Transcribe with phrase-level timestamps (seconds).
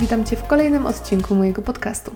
[0.00, 2.12] Witam Cię w kolejnym odcinku mojego podcastu.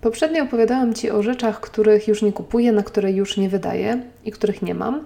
[0.00, 4.30] Poprzednio opowiadałam Ci o rzeczach, których już nie kupuję, na które już nie wydaję i
[4.30, 5.04] których nie mam.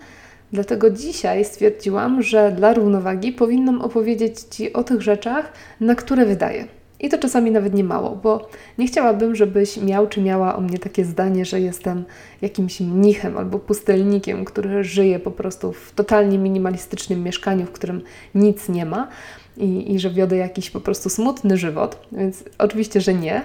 [0.52, 6.66] Dlatego dzisiaj stwierdziłam, że dla równowagi powinnam opowiedzieć Ci o tych rzeczach, na które wydaję.
[7.00, 8.48] I to czasami nawet nie mało, bo
[8.78, 12.04] nie chciałabym, żebyś miał czy miała o mnie takie zdanie, że jestem
[12.42, 18.02] jakimś mnichem albo pustelnikiem, który żyje po prostu w totalnie minimalistycznym mieszkaniu, w którym
[18.34, 19.08] nic nie ma
[19.56, 22.06] i, i że wiodę jakiś po prostu smutny żywot.
[22.12, 23.42] Więc oczywiście, że nie.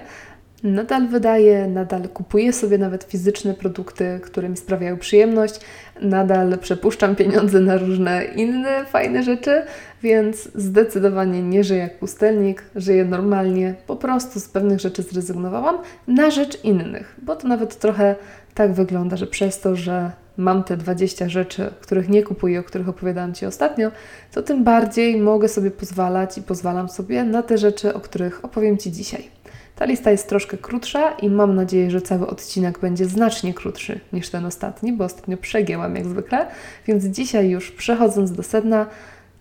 [0.62, 5.60] Nadal wydaję, nadal kupuję sobie nawet fizyczne produkty, które mi sprawiają przyjemność,
[6.00, 9.62] nadal przepuszczam pieniądze na różne inne fajne rzeczy,
[10.02, 16.30] więc zdecydowanie nie żyję jak pustelnik, żyję normalnie, po prostu z pewnych rzeczy zrezygnowałam na
[16.30, 18.16] rzecz innych, bo to nawet trochę
[18.54, 22.88] tak wygląda, że przez to, że mam te 20 rzeczy, których nie kupuję, o których
[22.88, 23.90] opowiadałam Ci ostatnio,
[24.32, 28.78] to tym bardziej mogę sobie pozwalać i pozwalam sobie na te rzeczy, o których opowiem
[28.78, 29.40] Ci dzisiaj.
[29.76, 34.30] Ta lista jest troszkę krótsza i mam nadzieję, że cały odcinek będzie znacznie krótszy niż
[34.30, 36.46] ten ostatni, bo ostatnio przegięłam jak zwykle.
[36.86, 38.86] Więc dzisiaj już przechodząc do sedna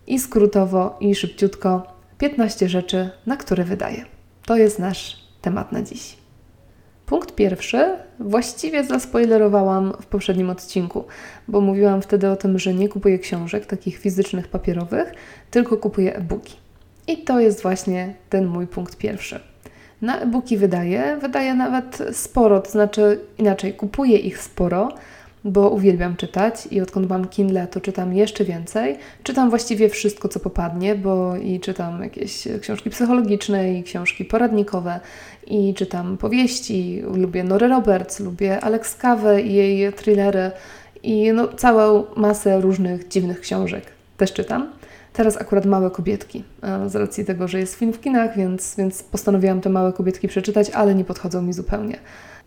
[0.08, 4.06] i skrótowo i szybciutko 15 rzeczy, na które wydaję.
[4.46, 6.18] To jest nasz temat na dziś.
[7.10, 11.04] Punkt pierwszy właściwie zaspoilerowałam w poprzednim odcinku,
[11.48, 15.14] bo mówiłam wtedy o tym, że nie kupuję książek takich fizycznych, papierowych,
[15.52, 16.56] tylko kupuję e-booki.
[17.08, 19.40] I to jest właśnie ten mój punkt pierwszy.
[20.02, 24.90] Na e-booki wydaję, wydaję nawet sporo, to znaczy inaczej, kupuję ich sporo,
[25.44, 28.98] bo uwielbiam czytać i odkąd mam Kindle, to czytam jeszcze więcej.
[29.24, 35.00] Czytam właściwie wszystko, co popadnie, bo i czytam jakieś książki psychologiczne i książki poradnikowe
[35.48, 40.52] i czytam powieści, lubię Nory Roberts, lubię Alex Kawę i jej thrillery
[41.04, 43.84] i no, całą masę różnych dziwnych książek
[44.18, 44.72] też czytam.
[45.14, 46.44] Teraz akurat Małe Kobietki,
[46.88, 50.70] z racji tego, że jest film w kinach, więc, więc postanowiłam te Małe Kobietki przeczytać,
[50.70, 52.00] ale nie podchodzą mi zupełnie.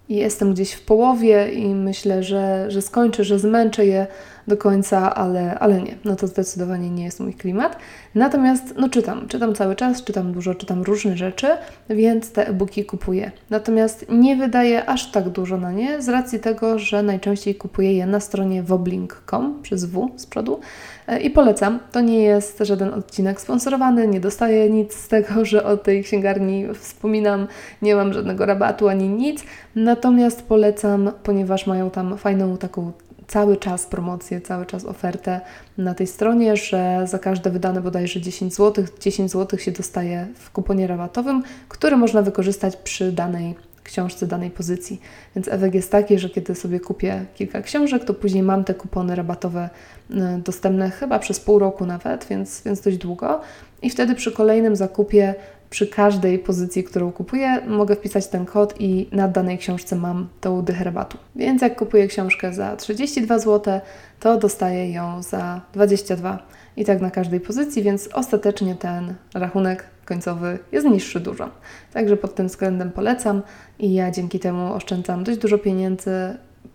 [0.09, 4.07] I jestem gdzieś w połowie i myślę, że, że skończę, że zmęczę je
[4.47, 5.95] do końca, ale, ale nie.
[6.05, 7.77] No to zdecydowanie nie jest mój klimat.
[8.15, 11.47] Natomiast no czytam, czytam cały czas, czytam dużo, czytam różne rzeczy,
[11.91, 13.31] więc te e-booki kupuję.
[13.51, 18.07] Natomiast nie wydaję aż tak dużo na nie z racji tego, że najczęściej kupuję je
[18.07, 20.61] na stronie woblink.com przez W z przodu
[21.07, 21.79] e, i polecam.
[21.93, 26.67] To nie jest żaden odcinek sponsorowany, nie dostaję nic z tego, że o tej księgarni
[26.75, 27.47] wspominam,
[27.83, 29.45] nie mam żadnego rabatu ani nic.
[29.75, 32.93] Natomiast polecam, ponieważ mają tam fajną taką
[33.29, 35.41] cały czas promocję, cały czas ofertę
[35.79, 40.51] na tej stronie, że za każde wydane bodajże 10 zł, 10 zł się dostaje w
[40.51, 45.01] kuponie rabatowym, który można wykorzystać przy danej książce, danej pozycji.
[45.37, 49.15] Więc efekt jest taki, że kiedy sobie kupię kilka książek, to później mam te kupony
[49.15, 49.71] rabatowe
[50.11, 53.41] y, dostępne chyba przez pół roku nawet, więc, więc dość długo.
[53.83, 55.35] I wtedy przy kolejnym zakupie
[55.73, 60.63] przy każdej pozycji, którą kupuję, mogę wpisać ten kod i na danej książce mam tą
[60.63, 61.19] dychę rabatu.
[61.37, 63.81] Więc jak kupuję książkę za 32 zł,
[64.21, 66.47] to dostaję ją za 22
[66.77, 71.51] i tak na każdej pozycji, więc ostatecznie ten rachunek końcowy jest niższy dużo.
[71.93, 73.43] Także pod tym względem polecam
[73.79, 76.11] i ja dzięki temu oszczędzam dość dużo pieniędzy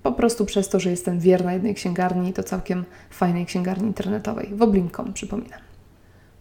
[0.04, 5.14] po prostu przez to, że jestem wierna jednej księgarni, to całkiem fajnej księgarni internetowej, Woblinkom
[5.14, 5.60] przypominam.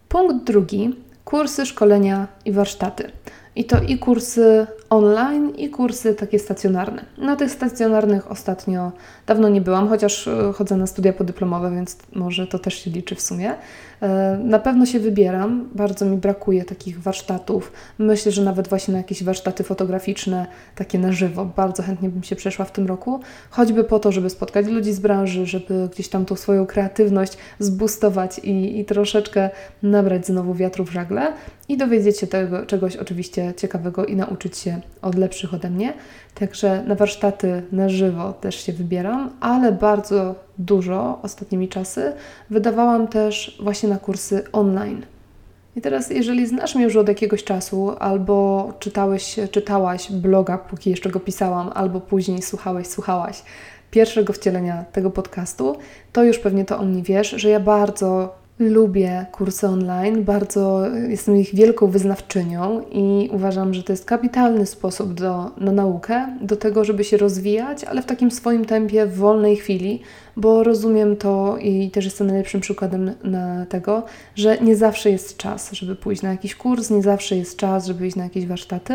[0.08, 3.10] Punkt drugi kursy, szkolenia i warsztaty.
[3.54, 7.04] I to i kursy online, i kursy takie stacjonarne.
[7.18, 8.92] Na tych stacjonarnych ostatnio
[9.26, 13.14] dawno nie byłam, chociaż e, chodzę na studia podyplomowe, więc może to też się liczy
[13.14, 13.54] w sumie.
[14.02, 17.72] E, na pewno się wybieram, bardzo mi brakuje takich warsztatów.
[17.98, 22.36] Myślę, że nawet właśnie na jakieś warsztaty fotograficzne, takie na żywo, bardzo chętnie bym się
[22.36, 23.20] przeszła w tym roku,
[23.50, 28.38] choćby po to, żeby spotkać ludzi z branży, żeby gdzieś tam tą swoją kreatywność zbustować
[28.38, 29.50] i, i troszeczkę
[29.82, 31.32] nabrać znowu wiatru w żagle
[31.68, 35.92] i dowiedzieć się tego czegoś oczywiście ciekawego i nauczyć się od lepszych ode mnie.
[36.34, 42.12] Także na warsztaty na żywo też się wybieram, ale bardzo dużo ostatnimi czasy
[42.50, 45.02] wydawałam też właśnie na kursy online.
[45.76, 51.10] I teraz, jeżeli znasz mnie już od jakiegoś czasu, albo czytałeś, czytałaś bloga, póki jeszcze
[51.10, 53.42] go pisałam, albo później słuchałeś, słuchałaś
[53.90, 55.76] pierwszego wcielenia tego podcastu,
[56.12, 61.36] to już pewnie to o mnie wiesz, że ja bardzo Lubię kursy online, bardzo jestem
[61.36, 66.84] ich wielką wyznawczynią i uważam, że to jest kapitalny sposób do, na naukę, do tego,
[66.84, 70.00] żeby się rozwijać, ale w takim swoim tempie, w wolnej chwili,
[70.36, 74.02] bo rozumiem to i też jestem najlepszym przykładem na tego,
[74.34, 78.06] że nie zawsze jest czas, żeby pójść na jakiś kurs, nie zawsze jest czas, żeby
[78.06, 78.94] iść na jakieś warsztaty,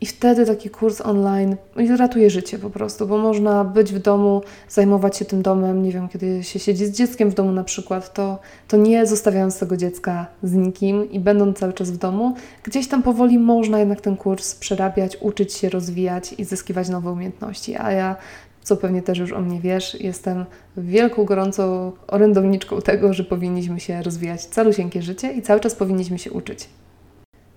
[0.00, 1.56] I wtedy taki kurs online
[1.98, 5.82] ratuje życie po prostu, bo można być w domu, zajmować się tym domem.
[5.82, 8.38] Nie wiem, kiedy się siedzi z dzieckiem w domu na przykład, to,
[8.68, 13.02] to nie zostawiając tego dziecka z nikim i będąc cały czas w domu, gdzieś tam
[13.02, 17.76] powoli można jednak ten kurs przerabiać, uczyć się, rozwijać i zyskiwać nowe umiejętności.
[17.76, 18.16] A ja
[18.62, 20.44] co pewnie też już o mnie wiesz, jestem
[20.76, 26.32] wielką, gorącą orędowniczką tego, że powinniśmy się rozwijać calusieńkie życie i cały czas powinniśmy się
[26.32, 26.68] uczyć.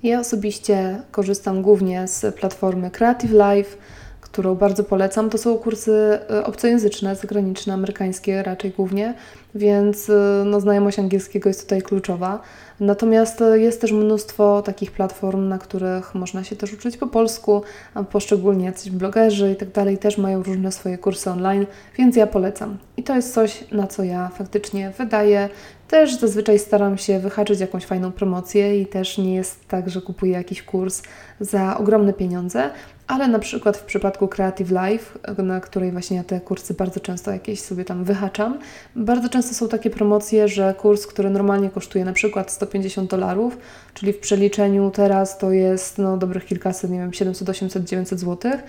[0.03, 3.77] Ja osobiście korzystam głównie z platformy Creative Life,
[4.21, 5.29] którą bardzo polecam.
[5.29, 9.13] To są kursy e, obcojęzyczne, zagraniczne, amerykańskie raczej głównie,
[9.55, 12.41] więc e, no, znajomość angielskiego jest tutaj kluczowa.
[12.79, 17.61] Natomiast e, jest też mnóstwo takich platform, na których można się też uczyć po polsku,
[17.93, 21.65] a poszczególnie jacyś blogerzy i tak dalej też mają różne swoje kursy online,
[21.97, 22.77] więc ja polecam.
[22.97, 25.49] I to jest coś, na co ja faktycznie wydaję.
[25.93, 30.31] Też zazwyczaj staram się wyhaczyć jakąś fajną promocję i też nie jest tak, że kupuję
[30.31, 31.01] jakiś kurs
[31.39, 32.69] za ogromne pieniądze,
[33.07, 37.31] ale na przykład w przypadku Creative Life, na której właśnie ja te kursy bardzo często
[37.31, 38.59] jakieś sobie tam wyhaczam,
[38.95, 43.57] bardzo często są takie promocje, że kurs, który normalnie kosztuje na przykład 150 dolarów,
[43.93, 48.63] czyli w przeliczeniu teraz to jest no dobrych kilkaset, nie wiem, 700, 800, 900 złotych,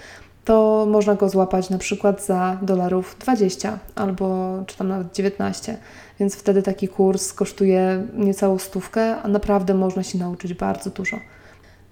[0.45, 5.77] to można go złapać na przykład za dolarów 20 albo czy tam nawet 19.
[6.21, 11.17] Więc wtedy taki kurs kosztuje niecałą stówkę, a naprawdę można się nauczyć bardzo dużo.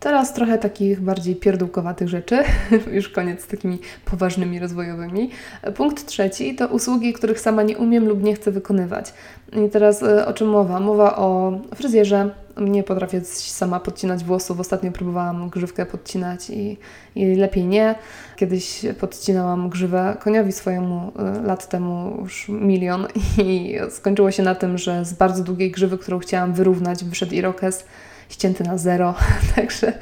[0.03, 2.39] Teraz trochę takich bardziej pierdółkowatych rzeczy,
[2.97, 5.31] już koniec z takimi poważnymi rozwojowymi.
[5.75, 9.15] Punkt trzeci to usługi, których sama nie umiem lub nie chcę wykonywać.
[9.67, 10.81] I teraz e, o czym mowa?
[10.81, 12.31] Mowa o fryzjerze.
[12.57, 14.61] Nie potrafię sama podcinać włosów.
[14.61, 16.79] Ostatnio próbowałam grzywkę podcinać i,
[17.15, 17.95] i lepiej nie.
[18.37, 23.07] Kiedyś podcinałam grzywę koniowi swojemu e, lat temu już milion
[23.45, 27.85] i skończyło się na tym, że z bardzo długiej grzywy, którą chciałam wyrównać, wyszedł irokes
[28.33, 29.15] ścięty na zero,
[29.57, 29.93] także,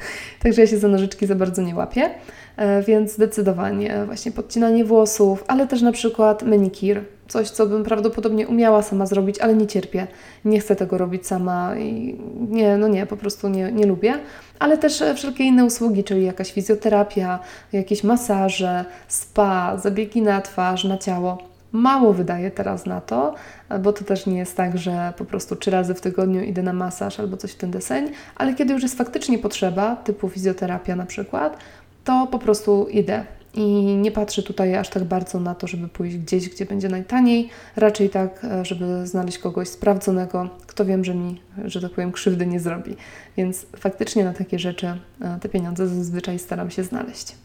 [0.43, 2.09] także ja się za nożyczki za bardzo nie łapię.
[2.57, 7.03] E, więc zdecydowanie właśnie podcinanie włosów, ale też na przykład manikir.
[7.27, 10.07] Coś, co bym prawdopodobnie umiała sama zrobić, ale nie cierpię.
[10.45, 12.19] Nie chcę tego robić sama i
[12.49, 14.13] nie, no nie, po prostu nie, nie lubię.
[14.59, 17.39] Ale też wszelkie inne usługi, czyli jakaś fizjoterapia,
[17.73, 23.35] jakieś masaże, spa, zabiegi na twarz, na ciało mało wydaję teraz na to,
[23.79, 26.73] bo to też nie jest tak, że po prostu trzy razy w tygodniu idę na
[26.73, 31.05] masaż albo coś w ten deseń, ale kiedy już jest faktycznie potrzeba, typu fizjoterapia na
[31.05, 31.57] przykład,
[32.03, 33.25] to po prostu idę.
[33.53, 37.49] I nie patrzę tutaj aż tak bardzo na to, żeby pójść gdzieś, gdzie będzie najtaniej,
[37.75, 42.47] raczej tak, e, żeby znaleźć kogoś sprawdzonego, kto wiem, że mi, że tak powiem, krzywdy
[42.47, 42.95] nie zrobi.
[43.37, 44.87] Więc faktycznie na takie rzeczy
[45.21, 47.35] e, te pieniądze zazwyczaj staram się znaleźć.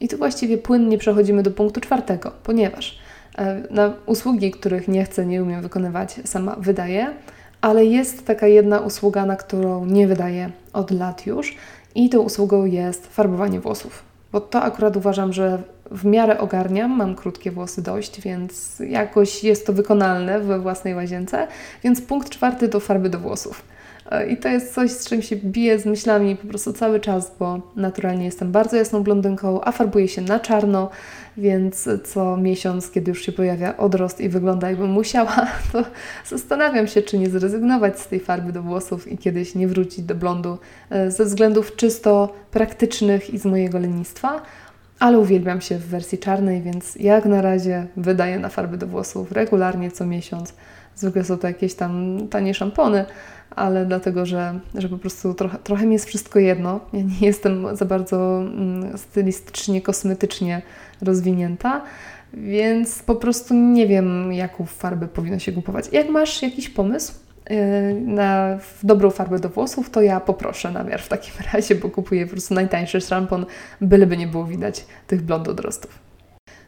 [0.00, 2.98] I tu właściwie płynnie przechodzimy do punktu czwartego, ponieważ
[3.70, 7.10] na usługi, których nie chcę, nie umiem wykonywać, sama wydaję,
[7.60, 11.56] ale jest taka jedna usługa, na którą nie wydaję od lat już
[11.94, 14.02] i tą usługą jest farbowanie włosów.
[14.32, 19.66] Bo to akurat uważam, że w miarę ogarniam, mam krótkie włosy dość, więc jakoś jest
[19.66, 21.46] to wykonalne we własnej łazience.
[21.84, 23.62] Więc punkt czwarty to farby do włosów.
[24.20, 27.36] E, I to jest coś, z czym się biję z myślami po prostu cały czas,
[27.38, 30.90] bo naturalnie jestem bardzo jasną blondynką, a farbuję się na czarno,
[31.36, 35.84] więc co miesiąc, kiedy już się pojawia odrost i wygląda jakbym musiała, to
[36.26, 40.14] zastanawiam się, czy nie zrezygnować z tej farby do włosów i kiedyś nie wrócić do
[40.14, 40.58] blondu
[40.90, 44.42] e, ze względów czysto praktycznych i z mojego lenistwa.
[44.98, 49.32] Ale uwielbiam się w wersji czarnej, więc jak na razie wydaję na farby do włosów
[49.32, 50.54] regularnie co miesiąc.
[50.96, 53.04] Zwykle są to jakieś tam tanie szampony,
[53.50, 56.80] ale dlatego, że, że po prostu trochę, trochę mi jest wszystko jedno.
[56.92, 60.62] Ja nie jestem za bardzo mm, stylistycznie, kosmetycznie
[61.02, 61.82] rozwinięta,
[62.32, 65.84] więc po prostu nie wiem, jaką farbę powinno się kupować.
[65.92, 67.12] Jak masz jakiś pomysł
[67.50, 67.56] yy,
[68.00, 72.32] na dobrą farbę do włosów, to ja poproszę namiar w takim razie, bo kupuję po
[72.32, 73.46] prostu najtańszy szampon,
[73.80, 76.03] byleby nie było widać tych blond odrostów.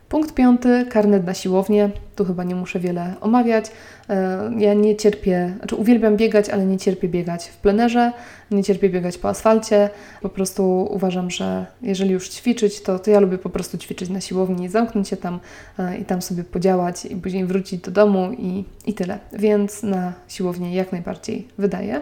[0.09, 1.91] Punkt piąty, karnet na siłownię.
[2.17, 3.65] Tu chyba nie muszę wiele omawiać.
[4.09, 8.13] E, ja nie cierpię, znaczy uwielbiam biegać, ale nie cierpię biegać w plenerze,
[8.51, 9.91] nie cierpię biegać po asfalcie.
[10.23, 14.21] Po prostu uważam, że jeżeli już ćwiczyć, to, to ja lubię po prostu ćwiczyć na
[14.21, 15.41] siłowni, zamknąć się tam
[15.79, 19.19] e, i tam sobie podziałać i później wrócić do domu i, i tyle.
[19.33, 22.01] Więc na siłownię jak najbardziej wydaje.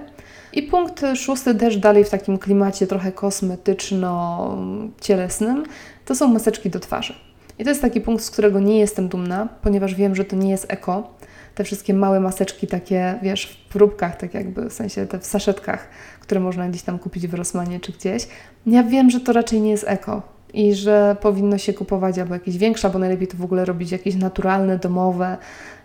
[0.52, 5.62] I punkt szósty też dalej w takim klimacie trochę kosmetyczno-cielesnym,
[6.04, 7.14] to są maseczki do twarzy.
[7.58, 10.50] I to jest taki punkt, z którego nie jestem dumna, ponieważ wiem, że to nie
[10.50, 11.14] jest eko.
[11.54, 15.88] Te wszystkie małe maseczki, takie, wiesz, w próbkach, tak jakby, w sensie te w saszetkach,
[16.20, 18.28] które można gdzieś tam kupić w Rosmanie czy gdzieś.
[18.66, 20.22] Ja wiem, że to raczej nie jest eko
[20.54, 24.14] i że powinno się kupować albo jakieś większe, albo najlepiej to w ogóle robić jakieś
[24.14, 25.36] naturalne, domowe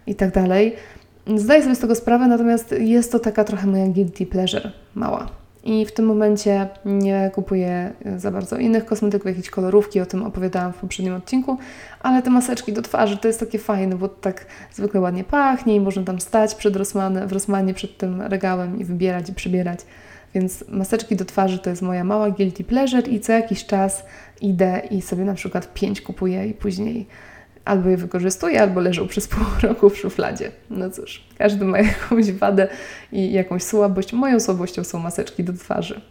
[0.08, 0.76] i tak dalej.
[1.36, 5.39] Zdaję sobie z tego sprawę, natomiast jest to taka trochę moja guilty pleasure mała.
[5.64, 10.74] I w tym momencie nie kupuję za bardzo innych kosmetyków, jakieś kolorówki, o tym opowiadałam
[10.74, 11.58] w poprzednim odcinku,
[12.00, 15.80] ale te maseczki do twarzy to jest takie fajne, bo tak zwykle ładnie pachnie i
[15.80, 19.80] można tam stać przed Rossmann, w Rossmanie przed tym regałem i wybierać i przybierać.
[20.34, 24.04] Więc maseczki do twarzy to jest moja mała guilty pleasure i co jakiś czas
[24.42, 27.08] idę i sobie na przykład pięć kupuję i później
[27.66, 30.52] albo je wykorzystuję, albo leżą przez pół roku w szufladzie.
[30.70, 32.68] No cóż, każdy ma jakąś wadę
[33.12, 34.14] i jakąś słabość.
[34.14, 36.02] Moją słabością są maseczki do twarzy.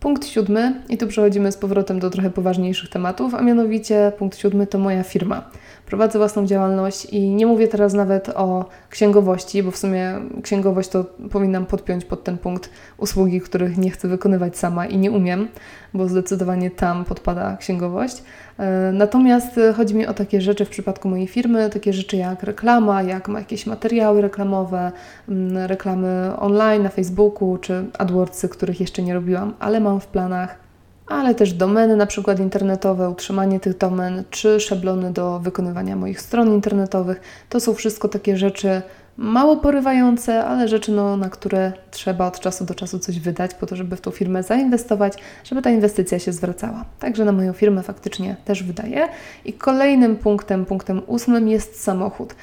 [0.00, 4.66] Punkt siódmy, i tu przechodzimy z powrotem do trochę poważniejszych tematów, a mianowicie punkt siódmy
[4.66, 5.50] to moja firma.
[5.86, 11.04] Prowadzę własną działalność i nie mówię teraz nawet o księgowości, bo w sumie księgowość to
[11.30, 15.48] powinnam podpiąć pod ten punkt usługi, których nie chcę wykonywać sama i nie umiem,
[15.94, 18.22] bo zdecydowanie tam podpada księgowość.
[18.60, 23.02] E, natomiast chodzi mi o takie rzeczy w przypadku mojej firmy, takie rzeczy jak reklama,
[23.02, 24.92] jak jakieś materiały reklamowe,
[25.28, 30.70] mm, reklamy online na Facebooku czy AdWordsy, których jeszcze nie robiłam, ale mam w planach
[31.10, 36.48] ale też domeny na przykład internetowe, utrzymanie tych domen, czy szablony do wykonywania moich stron
[36.48, 37.20] internetowych.
[37.48, 38.82] To są wszystko takie rzeczy
[39.20, 43.66] mało porywające, ale rzeczy, no, na które trzeba od czasu do czasu coś wydać, po
[43.66, 45.12] to, żeby w tą firmę zainwestować,
[45.44, 46.84] żeby ta inwestycja się zwracała.
[46.98, 49.08] Także na moją firmę faktycznie też wydaję.
[49.44, 52.34] I kolejnym punktem, punktem ósmym jest samochód.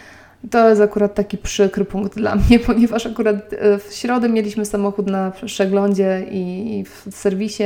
[0.52, 5.08] To jest akurat taki przykry punkt dla mnie, ponieważ akurat e, w środę mieliśmy samochód
[5.08, 7.64] na przeglądzie i w serwisie.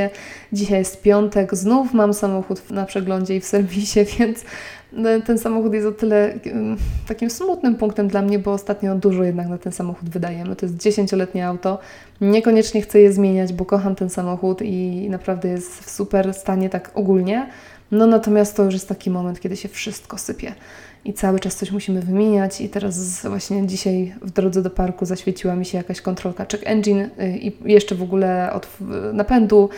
[0.53, 4.43] Dzisiaj jest piątek, znów mam samochód na przeglądzie i w serwisie, więc
[5.25, 6.33] ten samochód jest o tyle
[7.07, 10.55] takim smutnym punktem dla mnie, bo ostatnio dużo jednak na ten samochód wydajemy.
[10.55, 11.79] To jest dziesięcioletnie auto.
[12.21, 16.91] Niekoniecznie chcę je zmieniać, bo kocham ten samochód i naprawdę jest w super stanie tak
[16.93, 17.49] ogólnie.
[17.91, 20.53] No natomiast to już jest taki moment, kiedy się wszystko sypie
[21.05, 22.61] i cały czas coś musimy wymieniać.
[22.61, 26.99] I teraz właśnie dzisiaj w drodze do parku zaświeciła mi się jakaś kontrolka check engine
[26.99, 28.67] y, i jeszcze w ogóle od
[29.13, 29.69] napędu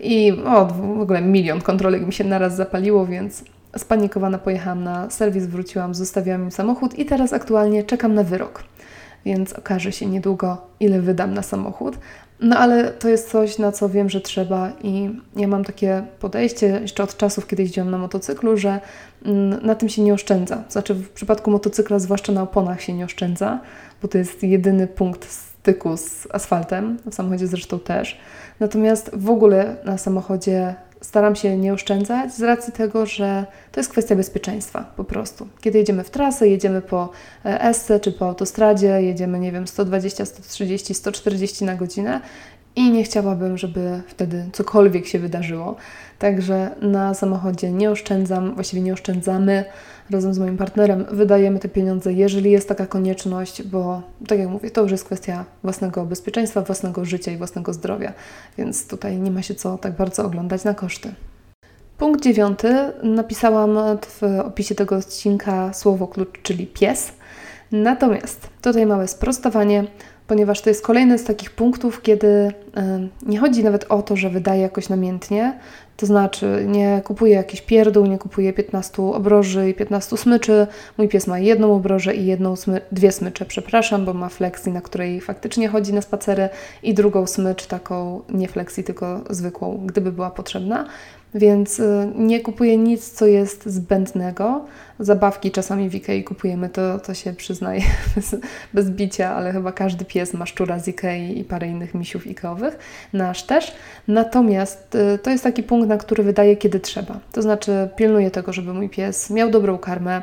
[0.00, 3.44] i o, w ogóle milion kontrolek mi się naraz zapaliło, więc
[3.78, 8.64] spanikowana pojechałam na serwis, wróciłam, zostawiłam im samochód i teraz aktualnie czekam na wyrok.
[9.24, 11.98] Więc okaże się niedługo, ile wydam na samochód.
[12.40, 16.66] No ale to jest coś, na co wiem, że trzeba i ja mam takie podejście
[16.66, 18.80] jeszcze od czasów, kiedy jeździłam na motocyklu, że
[19.24, 20.64] mm, na tym się nie oszczędza.
[20.68, 23.60] Znaczy w przypadku motocykla, zwłaszcza na oponach się nie oszczędza,
[24.02, 28.18] bo to jest jedyny punkt styku z asfaltem, w samochodzie zresztą też.
[28.60, 33.90] Natomiast w ogóle na samochodzie staram się nie oszczędzać z racji tego, że to jest
[33.90, 35.48] kwestia bezpieczeństwa po prostu.
[35.60, 37.10] Kiedy jedziemy w trasę, jedziemy po
[37.44, 42.20] esce czy po autostradzie, jedziemy, nie wiem, 120, 130, 140 na godzinę
[42.76, 45.76] i nie chciałabym, żeby wtedy cokolwiek się wydarzyło.
[46.18, 49.64] Także na samochodzie nie oszczędzam, właściwie nie oszczędzamy.
[50.10, 54.70] Razem z moim partnerem wydajemy te pieniądze, jeżeli jest taka konieczność, bo tak jak mówię,
[54.70, 58.12] to już jest kwestia własnego bezpieczeństwa, własnego życia i własnego zdrowia,
[58.58, 61.14] więc tutaj nie ma się co tak bardzo oglądać na koszty.
[61.98, 62.92] Punkt dziewiąty.
[63.02, 67.12] Napisałam w opisie tego odcinka słowo klucz, czyli pies.
[67.72, 69.84] Natomiast tutaj małe sprostowanie
[70.26, 72.52] ponieważ to jest kolejny z takich punktów, kiedy
[73.26, 75.58] nie chodzi nawet o to, że wydaje jakoś namiętnie,
[75.96, 80.66] to znaczy nie kupuję jakiś pierdół, nie kupuję 15 obroży i 15 smyczy.
[80.98, 84.80] Mój pies ma jedną obrożę i jedną smy dwie smycze, przepraszam, bo ma flexi, na
[84.80, 86.48] której faktycznie chodzi na spacery
[86.82, 90.86] i drugą smycz, taką nie flexi, tylko zwykłą, gdyby była potrzebna.
[91.36, 94.64] Więc y, nie kupuję nic, co jest zbędnego.
[94.98, 97.80] Zabawki czasami w Ikei kupujemy, to, to się przyznaję
[98.14, 98.36] bez,
[98.74, 102.78] bez bicia, ale chyba każdy pies ma szczura z Ikei i parę innych misiów Ikeowych,
[103.12, 103.74] nasz też.
[104.08, 107.20] Natomiast y, to jest taki punkt, na który wydaje, kiedy trzeba.
[107.32, 110.22] To znaczy pilnuję tego, żeby mój pies miał dobrą karmę,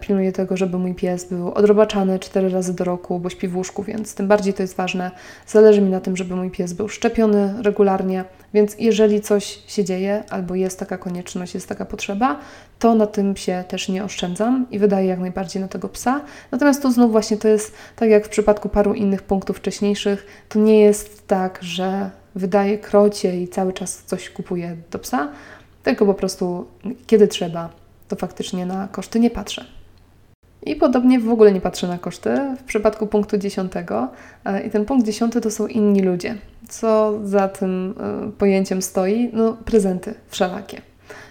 [0.00, 3.82] pilnuję tego, żeby mój pies był odrobaczany cztery razy do roku, bo śpi w łóżku,
[3.82, 5.10] więc tym bardziej to jest ważne.
[5.46, 10.24] Zależy mi na tym, żeby mój pies był szczepiony regularnie, więc jeżeli coś się dzieje
[10.30, 12.38] albo jest taka konieczność, jest taka potrzeba,
[12.78, 16.20] to na tym się też nie oszczędzam i wydaję jak najbardziej na tego psa.
[16.50, 20.58] Natomiast to znów właśnie to jest tak jak w przypadku paru innych punktów wcześniejszych, to
[20.58, 25.28] nie jest tak, że wydaję krocie i cały czas coś kupuję do psa,
[25.82, 26.66] tylko po prostu
[27.06, 27.70] kiedy trzeba,
[28.08, 29.79] to faktycznie na koszty nie patrzę.
[30.62, 34.08] I podobnie w ogóle nie patrzę na koszty w przypadku punktu dziesiątego.
[34.44, 36.34] E, I ten punkt dziesiąty to są inni ludzie.
[36.68, 37.94] Co za tym
[38.28, 39.30] e, pojęciem stoi?
[39.32, 40.82] No, prezenty wszelakie.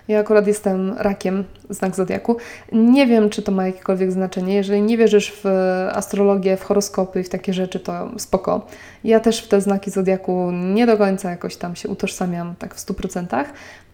[0.09, 2.37] Ja akurat jestem rakiem, znak zodiaku.
[2.71, 4.55] Nie wiem, czy to ma jakiekolwiek znaczenie.
[4.55, 5.45] Jeżeli nie wierzysz w
[5.93, 8.67] astrologię, w horoskopy i w takie rzeczy, to spoko.
[9.03, 12.85] Ja też w te znaki zodiaku nie do końca jakoś tam się utożsamiam tak w
[12.85, 13.45] 100%.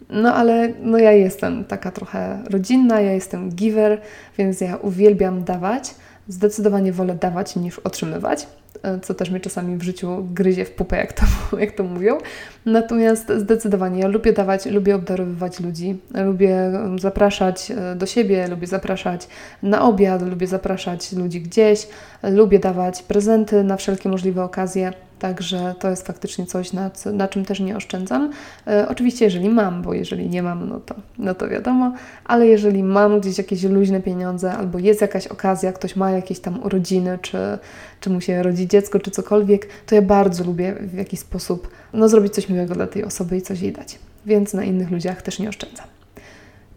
[0.09, 4.01] No ale no ja jestem taka trochę rodzinna, ja jestem giver,
[4.37, 5.95] więc ja uwielbiam dawać.
[6.27, 8.47] Zdecydowanie wolę dawać niż otrzymywać,
[8.83, 11.23] e, co też mnie czasami w życiu gryzie w pupę, jak to,
[11.57, 12.17] jak to mówią.
[12.65, 19.27] Natomiast zdecydowanie ja lubię dawać, lubię obdarowywać ludzi, lubię zapraszać e, do siebie, lubię zapraszać
[19.63, 21.87] na obiad, lubię zapraszać ludzi gdzieś,
[22.23, 24.93] lubię dawać prezenty na wszelkie możliwe okazje.
[25.19, 28.31] Także to jest faktycznie coś, na, na czym też nie oszczędzam.
[28.67, 31.93] E, oczywiście, jeżeli mam, bo jeżeli nie mam, no to, no to wiadomo,
[32.25, 36.63] ale jeżeli mam gdzieś jakieś luźne pieniądze, albo jest jakaś okazja, ktoś ma jakieś tam
[36.63, 37.37] urodziny, czy,
[37.99, 42.09] czy mu się rodzi dziecko, czy cokolwiek, to ja bardzo lubię w jakiś sposób no,
[42.09, 43.99] zrobić coś miłego dla tej osoby i coś jej dać.
[44.25, 45.87] Więc na innych ludziach też nie oszczędzam.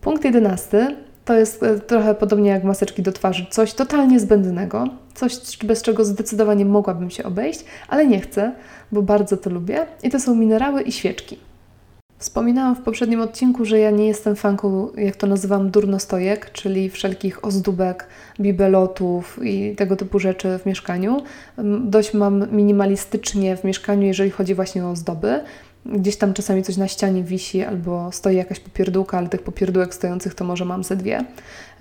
[0.01, 0.97] Punkt jedenasty
[1.29, 6.05] to jest e, trochę podobnie jak maseczki do twarzy, coś totalnie zbędnego, coś bez czego
[6.05, 8.53] zdecydowanie mogłabym się obejść, ale nie chcę,
[8.93, 9.87] bo bardzo to lubię.
[10.03, 11.39] I to są minerały i świeczki.
[12.19, 17.45] Wspominałam w poprzednim odcinku, że ja nie jestem fanką, jak to nazywam, durnostojek, czyli wszelkich
[17.45, 18.07] ozdóbek,
[18.41, 21.23] bibelotów i tego typu rzeczy w mieszkaniu.
[21.85, 25.41] Dość mam minimalistycznie w mieszkaniu, jeżeli chodzi właśnie o ozdoby.
[25.89, 30.35] Gdzieś tam czasami coś na ścianie wisi albo stoi jakaś popierdółka, ale tych popierdółek stojących
[30.35, 31.25] to może mam ze dwie.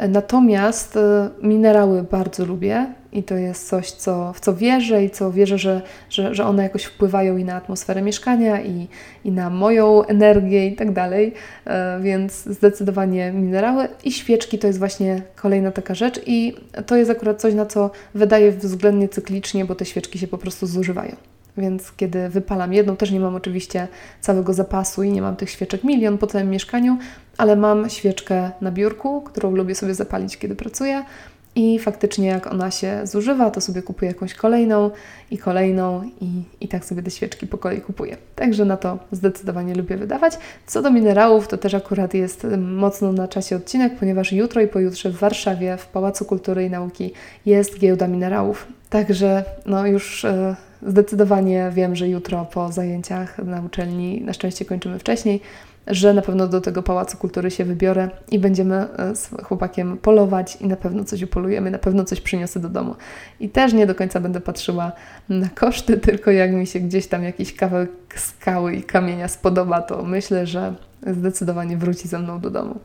[0.09, 5.31] Natomiast e, minerały bardzo lubię i to jest coś, co, w co wierzę i co
[5.31, 8.87] wierzę, że, że, że one jakoś wpływają i na atmosferę mieszkania, i,
[9.23, 11.33] i na moją energię i tak dalej.
[11.65, 17.11] E, więc zdecydowanie minerały i świeczki to jest właśnie kolejna taka rzecz i to jest
[17.11, 21.15] akurat coś, na co wydaję względnie cyklicznie, bo te świeczki się po prostu zużywają.
[21.57, 23.87] Więc kiedy wypalam jedną, też nie mam oczywiście
[24.21, 26.97] całego zapasu i nie mam tych świeczek milion po całym mieszkaniu,
[27.37, 31.03] ale mam świeczkę na biurku, którą lubię sobie zapalić, kiedy pracuję.
[31.55, 34.91] I faktycznie, jak ona się zużywa, to sobie kupuję jakąś kolejną
[35.31, 38.17] i kolejną, i, i tak sobie te świeczki po kolei kupuję.
[38.35, 40.37] Także na to zdecydowanie lubię wydawać.
[40.67, 45.09] Co do minerałów, to też akurat jest mocno na czasie odcinek, ponieważ jutro i pojutrze
[45.09, 47.13] w Warszawie, w Pałacu Kultury i Nauki,
[47.45, 48.67] jest giełda minerałów.
[48.89, 50.23] Także no już.
[50.23, 55.41] Yy, Zdecydowanie wiem, że jutro po zajęciach na uczelni, na szczęście kończymy wcześniej,
[55.88, 60.56] że na pewno do tego Pałacu Kultury się wybiorę i będziemy e, z chłopakiem polować
[60.62, 62.95] i na pewno coś upolujemy, na pewno coś przyniosę do domu.
[63.39, 64.91] I też nie do końca będę patrzyła
[65.30, 70.04] na koszty, tylko jak mi się gdzieś tam jakiś kawałek skały i kamienia spodoba, to
[70.04, 70.73] myślę, że
[71.08, 72.80] zdecydowanie wróci ze mną do domu.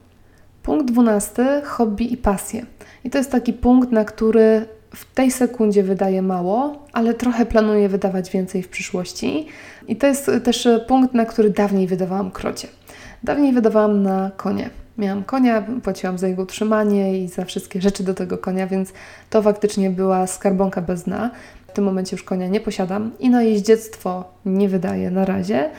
[0.62, 2.66] Punkt dwunasty, hobby i pasje.
[3.04, 7.88] I to jest taki punkt, na który w tej sekundzie wydaje mało, ale trochę planuję
[7.88, 9.46] wydawać więcej w przyszłości.
[9.88, 12.68] I to jest też punkt, na który dawniej wydawałam krocie.
[13.22, 14.70] Dawniej wydawałam na konie.
[14.98, 18.92] Miałam konia, płaciłam za jego utrzymanie i za wszystkie rzeczy do tego konia, więc
[19.30, 21.30] to faktycznie była skarbonka bez dna.
[21.66, 25.70] W tym momencie już konia nie posiadam i na jeździectwo nie wydaję na razie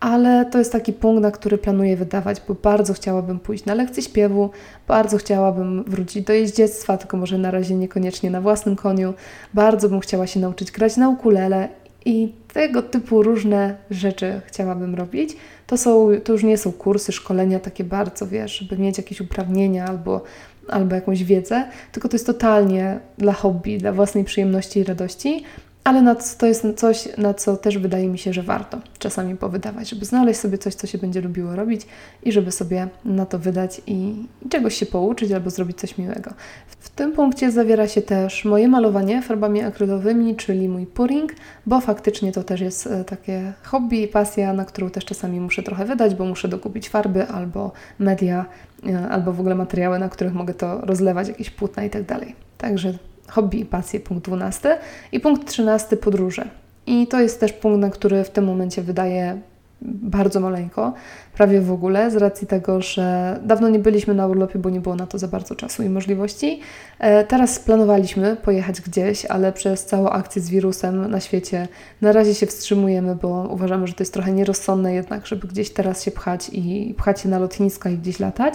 [0.00, 4.02] ale to jest taki punkt, na który planuję wydawać, bo bardzo chciałabym pójść na lekcję
[4.02, 4.50] śpiewu,
[4.88, 9.14] bardzo chciałabym wrócić do jeździectwa, tylko może na razie niekoniecznie na własnym koniu.
[9.54, 11.68] Bardzo bym chciała się nauczyć grać na ukulele
[12.04, 15.36] i tego typu różne rzeczy chciałabym robić.
[15.66, 19.84] To, są, to już nie są kursy, szkolenia takie bardzo, wiesz, żeby mieć jakieś uprawnienia
[19.84, 20.22] albo,
[20.68, 25.44] albo jakąś wiedzę, tylko to jest totalnie dla hobby, dla własnej przyjemności i radości
[25.84, 29.88] ale na to jest coś, na co też wydaje mi się, że warto czasami powydawać,
[29.88, 31.86] żeby znaleźć sobie coś, co się będzie lubiło robić
[32.22, 34.14] i żeby sobie na to wydać i,
[34.50, 36.30] czegoś się pouczyć albo zrobić coś miłego.
[36.66, 41.32] W tym punkcie zawiera się też moje malowanie farbami akrylowymi, czyli mój puring,
[41.66, 45.62] bo faktycznie to też jest e, takie hobby i pasja, na którą też czasami muszę
[45.62, 48.46] trochę wydać, bo muszę dokupić farby albo media,
[48.86, 52.34] e, albo w ogóle materiały, na których mogę to rozlewać, jakieś płótna i tak dalej.
[52.58, 52.94] Także
[53.30, 54.78] hobby i pasje, punkt 12.
[55.12, 56.48] I punkt 13, podróże.
[56.86, 59.40] I to jest też punkt, na który w tym momencie wydaje
[59.82, 60.92] bardzo maleńko,
[61.40, 64.94] prawie w ogóle, z racji tego, że dawno nie byliśmy na urlopie, bo nie było
[64.94, 66.60] na to za bardzo czasu i możliwości.
[66.98, 71.68] E, teraz planowaliśmy pojechać gdzieś, ale przez całą akcję z wirusem na świecie
[72.00, 76.02] na razie się wstrzymujemy, bo uważamy, że to jest trochę nierozsądne jednak, żeby gdzieś teraz
[76.04, 78.54] się pchać i pchać się na lotniska i gdzieś latać,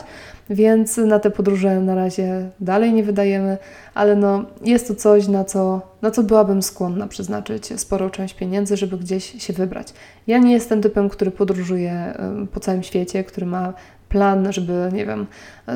[0.49, 3.57] więc na te podróże na razie dalej nie wydajemy,
[3.93, 8.77] ale no jest to coś, na co, na co byłabym skłonna przeznaczyć sporą część pieniędzy,
[8.77, 9.93] żeby gdzieś się wybrać.
[10.27, 12.13] Ja nie jestem typem, który podróżuje
[12.53, 13.73] po całym świecie, który ma
[14.09, 15.27] plan, żeby, nie wiem,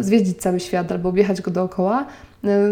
[0.01, 2.05] zwiedzić cały świat albo objechać go dookoła.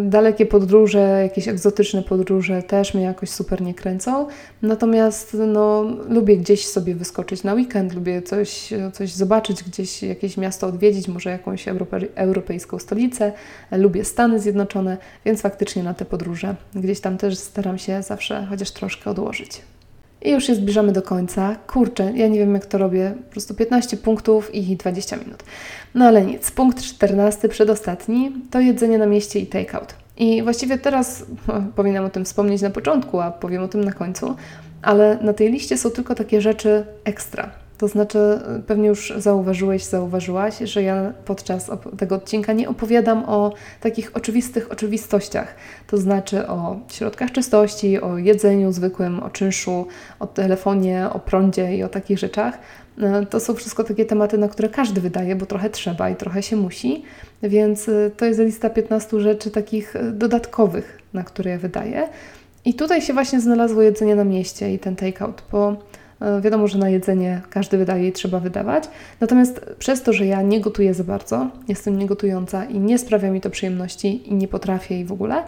[0.04, 4.28] Dalekie podróże, jakieś egzotyczne podróże też mnie jakoś super nie kręcą.
[4.62, 10.68] Natomiast no, lubię gdzieś sobie wyskoczyć na weekend, lubię coś, coś zobaczyć, gdzieś jakieś miasto
[10.68, 13.32] odwiedzić, może jakąś europe, europejską stolicę.
[13.72, 18.72] Lubię Stany Zjednoczone, więc faktycznie na te podróże gdzieś tam też staram się zawsze chociaż
[18.72, 19.62] troszkę odłożyć.
[20.28, 21.56] I już się zbliżamy do końca.
[21.68, 23.14] Kurczę, ja nie wiem jak to robię.
[23.26, 25.44] Po prostu 15 punktów i 20 minut.
[25.96, 26.52] No ale nic.
[26.52, 29.96] Punkt 14, przedostatni, to jedzenie na mieście i takeout.
[30.18, 33.92] I właściwie teraz no, powinnam o tym wspomnieć na początku, a powiem o tym na
[33.92, 34.36] końcu,
[34.82, 37.52] ale na tej liście są tylko takie rzeczy ekstra.
[37.78, 38.20] To znaczy,
[38.68, 45.56] pewnie już zauważyłeś, zauważyłaś, że ja podczas tego odcinka nie opowiadam o takich oczywistych oczywistościach.
[45.88, 49.88] To znaczy o środkach czystości, o jedzeniu zwykłym, o czynszu,
[50.20, 52.58] o telefonie, o prądzie i o takich rzeczach.
[53.02, 56.44] E, to są wszystko takie tematy, na które każdy wydaje, bo trochę trzeba i trochę
[56.44, 57.04] się musi.
[57.44, 62.10] Więc e, to jest lista 15 rzeczy takich e, dodatkowych, na które ja wydaję.
[62.66, 65.97] I tutaj się właśnie znalazło jedzenie na mieście i ten take-out, bo E,
[66.42, 68.84] wiadomo, że na jedzenie każdy wydaje i trzeba wydawać.
[69.22, 73.42] Natomiast przez to, że ja nie gotuję za bardzo, jestem niegotująca i nie sprawia mi
[73.42, 75.44] to przyjemności i nie potrafię i w ogóle,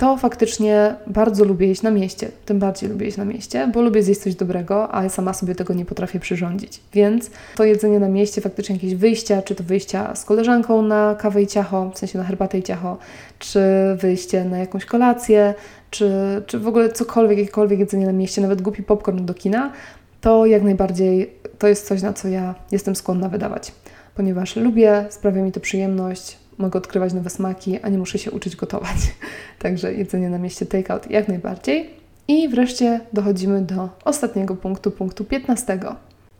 [0.00, 2.28] to faktycznie bardzo lubię jeść na mieście.
[2.46, 5.74] Tym bardziej lubię jeść na mieście, bo lubię zjeść coś dobrego, a sama sobie tego
[5.74, 6.80] nie potrafię przyrządzić.
[6.92, 11.42] Więc to jedzenie na mieście, faktycznie jakieś wyjścia, czy to wyjścia z koleżanką na kawę
[11.42, 12.98] i ciacho, w sensie na herbatę i ciacho,
[13.38, 13.60] czy
[13.96, 15.54] wyjście na jakąś kolację,
[15.90, 16.12] czy,
[16.46, 19.72] czy w ogóle cokolwiek, jakiekolwiek jedzenie na mieście, nawet głupi popcorn do kina,
[20.20, 23.72] to jak najbardziej to jest coś, na co ja jestem skłonna wydawać,
[24.14, 28.56] ponieważ lubię, sprawia mi to przyjemność, mogę odkrywać nowe smaki, a nie muszę się uczyć
[28.56, 28.96] gotować.
[29.58, 31.90] Także jedzenie na mieście takeout jak najbardziej.
[32.28, 35.78] I wreszcie dochodzimy do ostatniego punktu, punktu 15.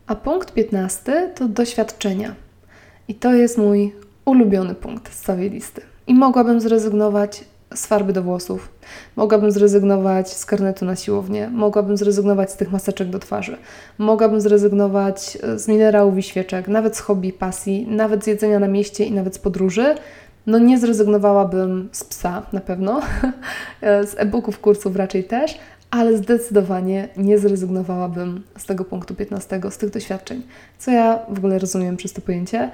[0.07, 2.35] A punkt 15 to doświadczenia.
[3.07, 5.81] I to jest mój ulubiony punkt z całej listy.
[6.07, 7.43] I mogłabym zrezygnować
[7.75, 8.69] z farby do włosów.
[9.15, 13.57] Mogłabym zrezygnować z karnetu na siłownię, mogłabym zrezygnować z tych maseczek do twarzy,
[13.97, 18.67] mogłabym zrezygnować e, z minerałów i świeczek, nawet z hobby, pasji, nawet z jedzenia na
[18.67, 19.95] mieście i nawet z podróży.
[20.45, 23.01] No nie zrezygnowałabym z psa na pewno,
[23.81, 25.59] e, z e-booków, kursów raczej też,
[25.91, 30.41] ale zdecydowanie nie zrezygnowałabym z tego punktu 15, z tych doświadczeń.
[30.79, 32.71] Co ja w ogóle rozumiem przez to pojęcie?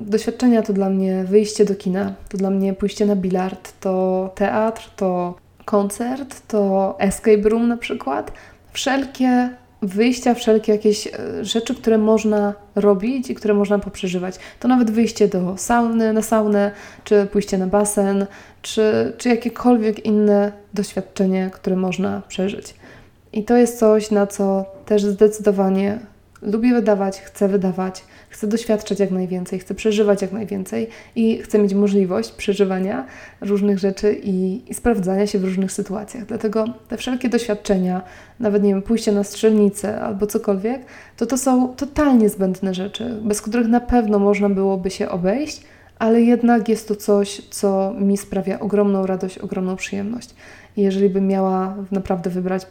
[0.00, 4.90] Doświadczenia to dla mnie wyjście do kina, to dla mnie pójście na bilard, to teatr,
[4.96, 8.32] to koncert, to escape room na przykład.
[8.72, 9.50] Wszelkie
[9.82, 11.10] wyjścia, wszelkie jakieś e,
[11.44, 14.34] rzeczy, które można robić i które można poprzeżywać.
[14.60, 16.70] To nawet wyjście do sauny, na saunę,
[17.04, 18.26] czy pójście na basen,
[18.62, 22.74] czy, czy jakiekolwiek inne doświadczenie, które można przeżyć.
[23.32, 25.98] I to jest coś, na co też zdecydowanie
[26.42, 31.74] lubię wydawać, chcę wydawać, chcę doświadczać jak najwięcej, chcę przeżywać jak najwięcej i chcę mieć
[31.74, 33.06] możliwość przeżywania
[33.40, 36.26] różnych rzeczy i, i sprawdzania się w różnych sytuacjach.
[36.26, 38.02] Dlatego te wszelkie doświadczenia,
[38.40, 40.82] nawet nie wiem, pójście na strzelnicę albo cokolwiek,
[41.16, 45.62] to to są totalnie zbędne rzeczy, bez których na pewno można byłoby się obejść,
[45.98, 50.34] ale jednak jest to coś, co mi sprawia ogromną radość, ogromną przyjemność.
[50.76, 52.66] I jeżeli bym miała naprawdę wybrać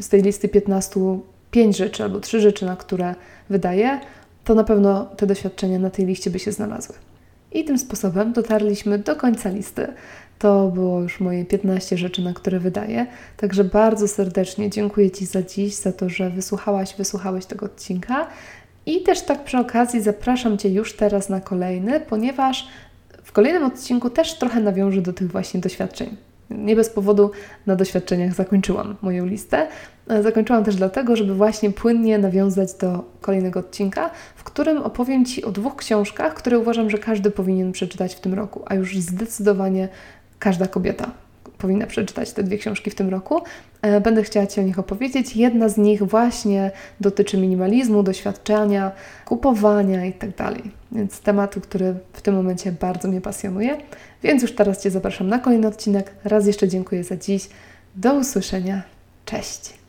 [0.00, 1.00] z tej listy 15
[1.50, 3.14] pięć rzeczy albo trzy rzeczy, na które
[3.50, 4.00] wydaję,
[4.44, 6.94] to na pewno te doświadczenia na tej liście by się znalazły.
[7.52, 9.86] I tym sposobem dotarliśmy do końca listy.
[10.38, 13.06] To było już moje 15 rzeczy, na które wydaję.
[13.36, 18.26] Także bardzo serdecznie dziękuję Ci za dziś, za to, że wysłuchałaś, wysłuchałeś tego odcinka.
[18.86, 22.68] I też tak przy okazji zapraszam Cię już teraz na kolejny, ponieważ
[23.22, 26.16] w kolejnym odcinku też trochę nawiążę do tych właśnie doświadczeń.
[26.50, 27.30] Nie bez powodu
[27.66, 29.68] na doświadczeniach zakończyłam moją listę.
[30.22, 35.50] Zakończyłam też dlatego, żeby właśnie płynnie nawiązać do kolejnego odcinka, w którym opowiem Ci o
[35.50, 39.88] dwóch książkach, które uważam, że każdy powinien przeczytać w tym roku, a już zdecydowanie
[40.38, 41.10] każda kobieta
[41.60, 43.40] powinna przeczytać te dwie książki w tym roku.
[43.82, 45.36] E, będę chciała Ci o nich opowiedzieć.
[45.36, 46.70] Jedna z nich właśnie
[47.00, 48.92] dotyczy minimalizmu, doświadczenia,
[49.24, 50.32] kupowania itd.
[50.32, 50.54] Tak
[50.92, 53.76] Więc tematu, który w tym momencie bardzo mnie pasjonuje.
[54.22, 56.12] Więc już teraz Cię zapraszam na kolejny odcinek.
[56.24, 57.48] Raz jeszcze dziękuję za dziś.
[57.96, 58.82] Do usłyszenia.
[59.24, 59.79] Cześć!